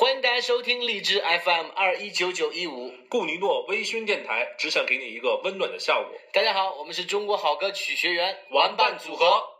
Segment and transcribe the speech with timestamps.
[0.00, 2.90] 欢迎大家收听荔枝 FM 二一九九一五。
[3.10, 6.06] 顾尼诺微醺电台只想给你一个温暖的下午。
[6.32, 9.59] 大家好，我们是中国好歌曲学员玩伴组合。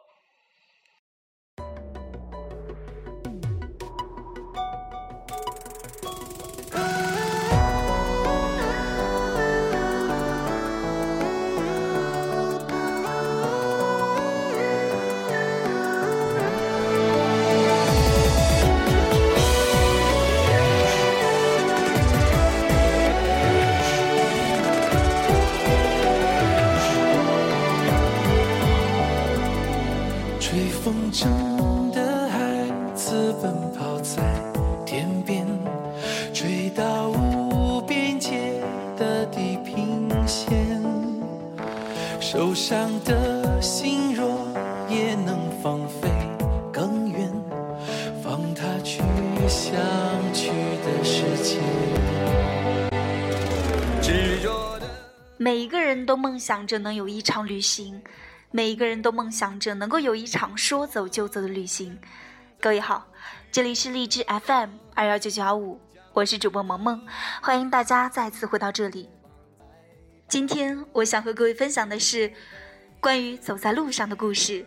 [43.04, 44.48] 的心若
[44.88, 46.08] 也能放飞
[46.72, 47.30] 更远，
[48.22, 49.00] 放它去
[49.48, 49.74] 想
[50.32, 50.50] 去
[50.84, 51.58] 的世界。
[55.36, 58.02] 每一个人都梦想着能有一场旅行，
[58.50, 61.98] 每一个人都梦想着能够有一场说走就走的旅行。
[62.60, 63.06] 各位好，
[63.50, 65.80] 这里是荔枝 FM 二幺九九幺五，
[66.12, 67.00] 我是主播萌萌，
[67.40, 69.08] 欢迎大家再次回到这里。
[70.28, 72.30] 今天我想和各位分享的是
[73.00, 74.62] 关于走在路上的故事，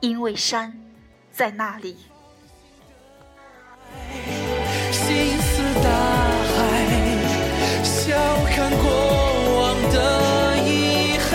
[0.00, 0.72] 因为山
[1.30, 1.98] 在那里。
[4.90, 5.90] 心似大
[6.56, 6.58] 海，
[7.84, 8.88] 笑看过
[9.58, 9.96] 往的
[10.64, 11.30] 遗憾。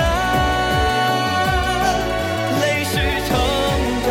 [2.60, 3.30] 泪是成
[4.08, 4.10] 长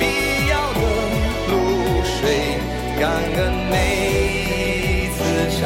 [0.00, 0.02] 必
[0.48, 0.80] 要的
[1.48, 1.52] 露
[2.02, 2.58] 水，
[2.98, 3.06] 感
[3.36, 3.38] 恩
[3.70, 3.72] 每
[4.50, 5.18] 一次
[5.60, 5.62] 伤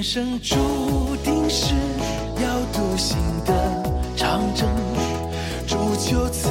[0.00, 0.56] 人生注
[1.22, 1.74] 定是
[2.42, 3.52] 要独行的
[4.16, 4.66] 长征，
[5.66, 6.50] 铸就怎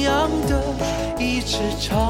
[0.00, 0.64] 样的
[1.18, 2.07] 一尺长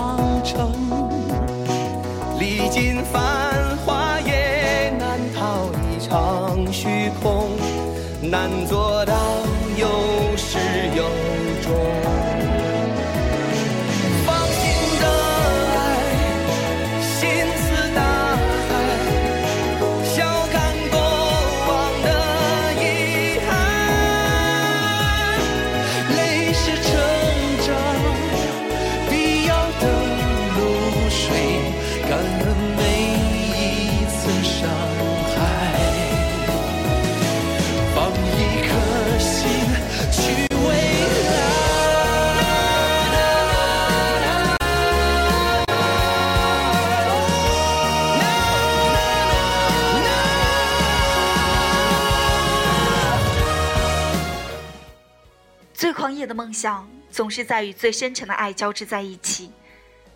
[56.38, 59.50] 梦想，总是在与最深沉的爱交织在一起。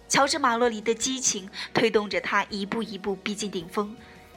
[0.09, 3.97] 乔治·马洛里的激情推动着他一步一步逼近顶峰，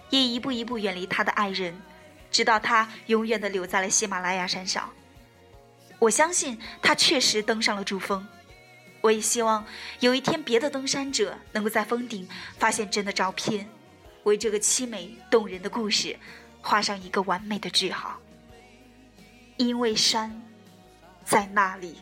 [0.09, 1.79] 也一步一步远离他的爱人，
[2.31, 4.89] 直到他永远的留在了喜马拉雅山上。
[5.99, 8.27] 我相信他确实登上了珠峰。
[9.01, 9.63] 我也希望
[9.99, 13.69] 有一天，别的登山者能够在峰顶发现真的照片，
[14.23, 16.17] 为这个凄美动人的故事
[16.63, 18.19] 画上一个完美的句号。
[19.57, 20.41] 因为山
[21.25, 21.97] 在那里。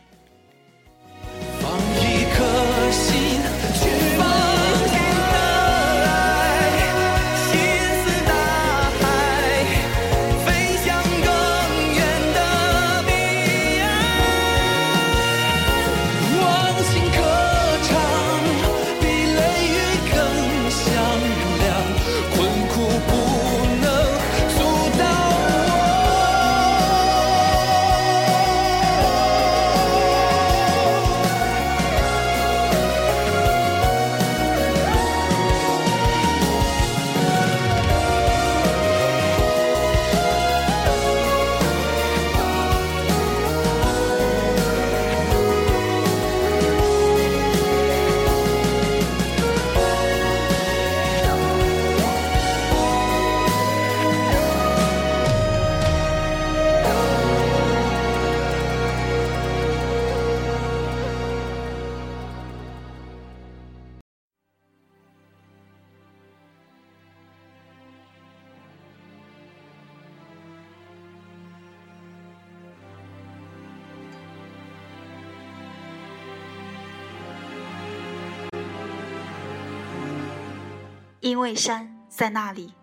[81.24, 82.74] 因为山在那里，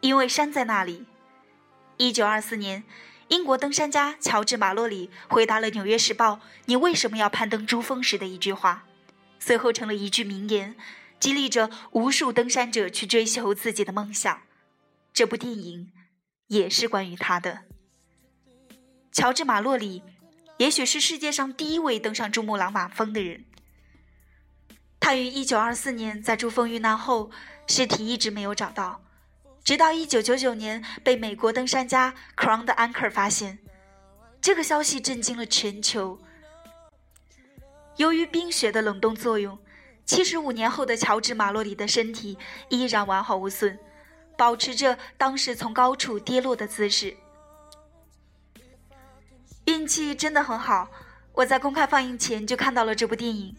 [0.00, 1.06] 因为山在那里。
[1.96, 2.82] 一九二四年，
[3.28, 6.32] 英国登山家乔治·马洛里回答了《纽约时报》
[6.66, 8.82] “你为什么要攀登珠峰”时的一句话，
[9.38, 10.74] 随后成了一句名言，
[11.20, 14.42] 激励着无数登山者去追求自己的梦想。
[15.12, 15.92] 这部电影
[16.48, 17.60] 也是关于他的。
[19.12, 20.02] 乔治·马洛里，
[20.56, 23.44] 也许是世界上第一位登上珠穆朗玛峰的人。
[25.02, 27.28] 他于1924年在珠峰遇难后，
[27.66, 29.02] 尸体一直没有找到，
[29.64, 33.58] 直到1999年被美国登山家 Crown 的 Anchor 发现。
[34.40, 36.20] 这个消息震惊了全球。
[37.96, 39.58] 由于冰雪的冷冻作用
[40.06, 42.38] ，75年后的乔治·马洛里的身体
[42.68, 43.76] 依然完好无损，
[44.38, 47.16] 保持着当时从高处跌落的姿势。
[49.64, 50.88] 运气真的很好，
[51.32, 53.56] 我在公开放映前就看到了这部电影。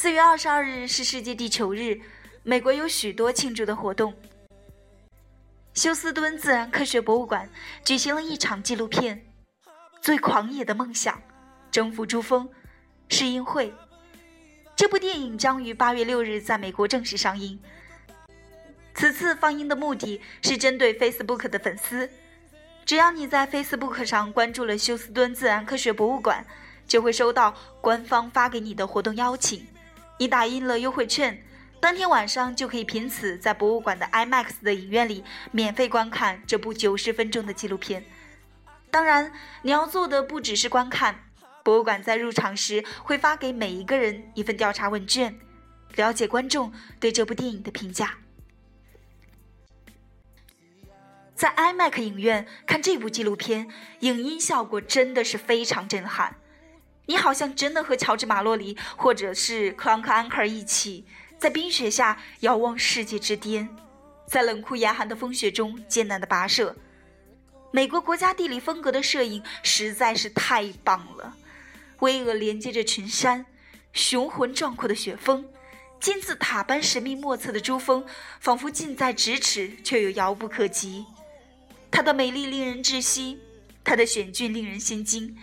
[0.00, 2.00] 四月二十二日是世界地球日，
[2.44, 4.14] 美国有许多庆祝的活动。
[5.74, 7.50] 休斯敦自然科学博物馆
[7.84, 9.26] 举行了一场纪录片
[10.00, 11.20] 《最狂野的梦想：
[11.72, 12.48] 征服珠峰》
[13.08, 13.74] 试映会。
[14.76, 17.58] 这部电影将于八月六日在美国正式上映。
[18.94, 22.08] 此次放映的目的是针对 Facebook 的粉丝，
[22.86, 26.46] 只要你在 Facebook 上关注了休斯敦自然科学博物馆，
[26.86, 29.66] 就会收到官方发给你的活动邀请。
[30.18, 31.42] 你打印了优惠券，
[31.80, 38.04] 当天晚上就可以凭此在博物馆的 IMAX 的影院里免费观看这部九十分钟的纪录片。
[38.90, 39.32] 当然，
[39.62, 41.30] 你要做的不只是观看，
[41.62, 45.38] 博物馆在入场时会发给每一个人一份调查问卷，
[45.94, 48.18] 了解观众对这部电影的评价。
[51.36, 53.68] 在 IMAX 影院看这部纪录片，
[54.00, 56.34] 影音效果真的是非常震撼。
[57.08, 61.06] 你好像真的和乔治·马洛里或者是克朗克·安克尔一起，
[61.38, 63.66] 在冰雪下遥望世界之巅，
[64.26, 66.76] 在冷酷严寒的风雪中艰难的跋涉。
[67.70, 71.34] 美国国家地理风格的摄影实在是太棒了，
[72.00, 73.46] 巍峨连接着群山，
[73.94, 75.46] 雄浑壮阔的雪峰，
[75.98, 78.04] 金字塔般神秘莫测的珠峰，
[78.38, 81.06] 仿佛近在咫尺却又遥不可及。
[81.90, 83.38] 它的美丽令人窒息，
[83.82, 85.34] 它的险峻令人心惊。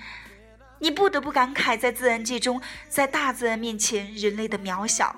[0.79, 5.15] 你不得不感慨，在自然界中，在大自然面前，人类的渺小。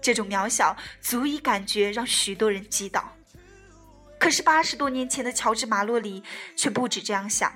[0.00, 3.12] 这种渺小足以感觉让许多人击倒。
[4.18, 6.22] 可是八十多年前的乔治·马洛里
[6.56, 7.52] 却不止这样想，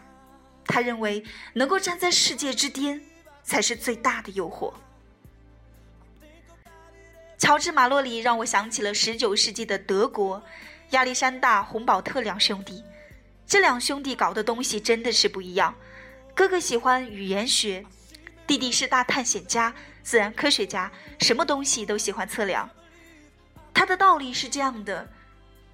[0.64, 1.24] 他认为
[1.54, 3.00] 能够站在世界之巅
[3.42, 4.72] 才是最大的诱惑。
[7.38, 10.42] 乔治·马洛里让我想起了十九世纪的德国，
[10.90, 12.84] 亚历山大·洪堡特两兄弟。
[13.46, 15.74] 这两兄弟搞的东西真的是不一样。
[16.34, 17.84] 哥哥喜欢语言学，
[18.46, 20.90] 弟弟是大探险家、自然科学家，
[21.20, 22.68] 什么东西都喜欢测量。
[23.74, 25.08] 他的道理是这样的：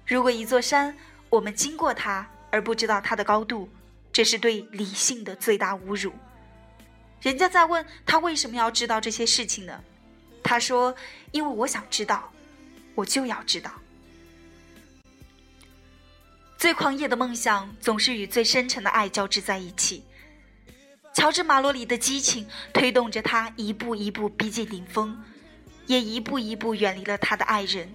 [0.05, 0.97] 如果一座山
[1.29, 3.69] 我们经过它而不知道它的高度，
[4.11, 6.11] 这是对理性的最大侮辱。
[7.21, 9.83] 人家在问他为什么要知道这些事情呢？
[10.43, 10.95] 他说
[11.31, 12.31] ：“因为我想知道，
[12.95, 13.71] 我就要知道。”
[16.57, 20.03] 最狂野的梦想总是与最深沉的爱交织在一起。
[21.19, 25.21] 乔治·马洛里的激情推动着他一步一步逼近顶峰，
[25.85, 27.93] 也一步一步远离了他的爱人，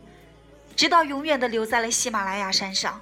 [0.76, 3.00] 直到永远的留在了喜马拉雅山上。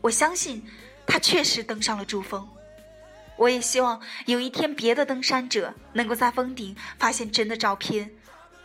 [0.00, 0.64] 我相信
[1.04, 2.48] 他确实登上了珠峰。
[3.36, 8.08] 我也希望有一天别的登山者能够在峰顶发现真的照片，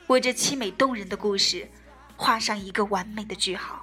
[0.05, 1.67] 为这凄美动人的故事
[2.15, 3.81] 画上一个完美的句号。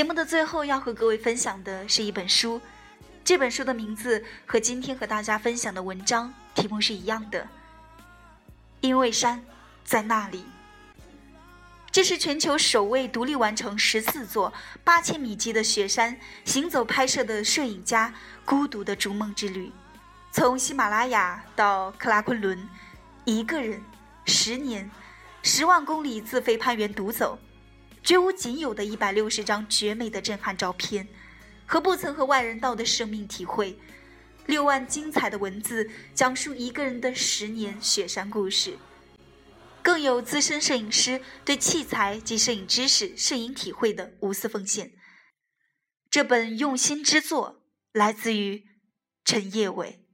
[0.00, 2.58] 节目的最后要和各位分享的是一本书，
[3.22, 7.46] 这本书的名字和今天和大家分享的文章题目是一样的。
[8.80, 9.44] 因为山
[9.84, 10.46] 在那里。
[11.92, 14.50] 这是全球首位独立完成十四座
[14.82, 18.14] 八千米级的雪山行走拍摄的摄影家
[18.46, 19.70] 孤独的逐梦之旅，
[20.32, 22.66] 从喜马拉雅到克拉昆仑，
[23.26, 23.84] 一个人，
[24.24, 24.90] 十年，
[25.42, 27.38] 十万公里自费攀援独走。
[28.02, 31.06] 绝无仅有的一百六十张绝美的震撼照片，
[31.66, 33.78] 和不曾和外人道的生命体会，
[34.46, 38.78] 六万精彩的文字讲述一个人的十年雪山故事。
[39.82, 44.92] 更有资深摄影师对器材及摄影知识、摄影体会的无私奉献。
[46.10, 48.64] 这本用心之作来自于
[49.24, 50.04] 陈业伟。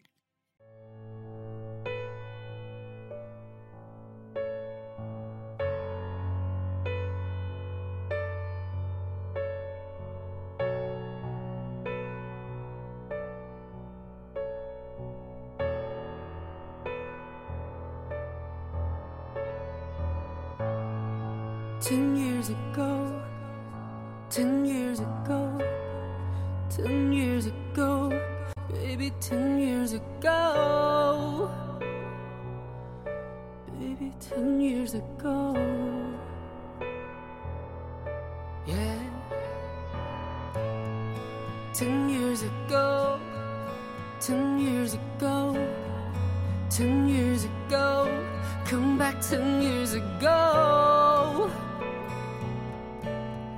[24.56, 25.58] Ten years ago,
[26.70, 28.10] ten years ago,
[28.72, 31.50] baby, ten years ago,
[33.78, 35.52] baby, ten years ago,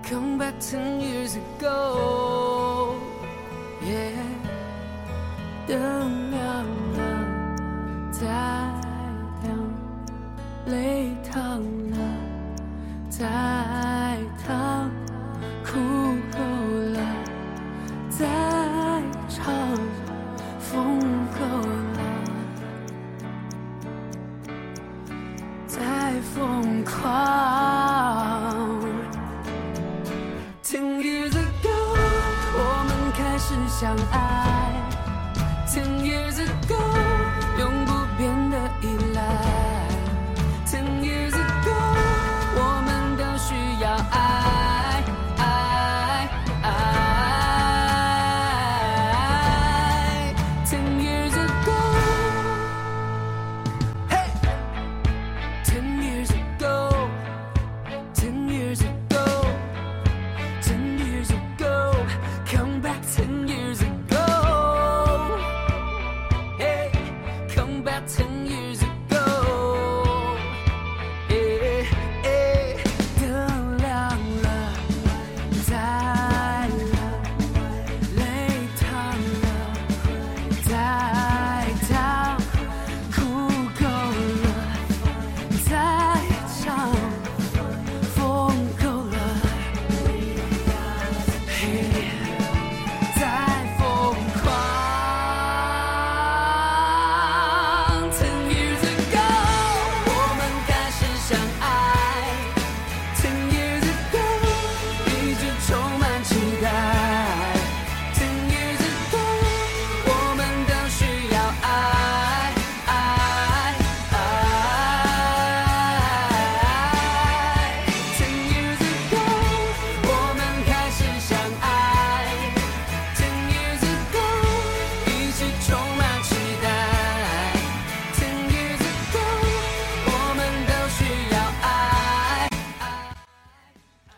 [0.09, 2.97] come back ten years ago.
[3.85, 4.13] 耶
[5.67, 7.01] 灯亮了
[8.11, 8.27] 再
[9.43, 9.49] 亮
[10.67, 11.61] 泪淌
[11.91, 11.97] 了
[13.11, 13.27] 再
[14.45, 14.91] 淌
[15.65, 15.79] 哭
[16.33, 16.39] 够
[16.95, 16.99] 了
[18.11, 18.27] 再
[19.29, 19.45] 唱
[20.59, 20.99] 疯
[21.39, 21.45] 够
[21.95, 22.01] 了
[25.67, 27.48] 再疯狂
[33.79, 34.73] 相爱。
[35.73, 37.08] Ten years ago，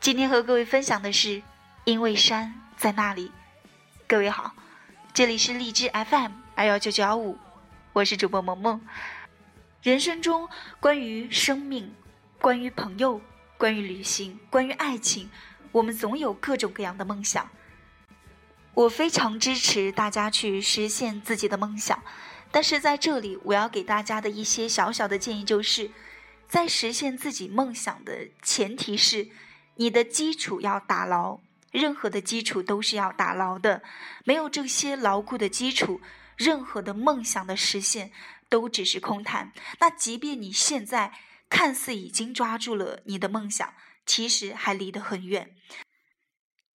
[0.01, 1.29] 今天和各位分享的是
[1.85, 3.29] 《因为山在那里》。
[4.09, 4.55] 各位好，
[5.13, 7.37] 这里是荔枝 FM 二幺九九幺五，
[7.93, 8.81] 我是主播萌萌。
[9.83, 10.49] 人生中
[10.81, 11.93] 关于生命、
[12.41, 13.21] 关于朋友、
[13.59, 15.31] 关于旅行、关于爱情，
[15.71, 17.51] 我们总有各种各样的梦想。
[18.73, 22.03] 我非常支持大家去实现自己的梦想，
[22.51, 25.91] 但是在这里我要给大家的一些小小的建议就是，
[26.49, 29.29] 在实现自己梦想的前提是，
[29.81, 31.41] 你的基础要打牢。
[31.73, 33.83] 任何的基础都是要打牢的，
[34.25, 36.01] 没有这些牢固的基础，
[36.37, 38.11] 任何的梦想的实现
[38.49, 39.53] 都只是空谈。
[39.79, 41.13] 那即便你现在
[41.49, 43.73] 看似已经抓住了你的梦想，
[44.05, 45.55] 其实还离得很远。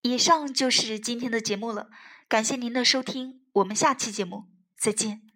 [0.01, 1.89] 以上就是今天的节目了，
[2.29, 4.45] 感谢您的收听，我们下期节目
[4.79, 5.34] 再见。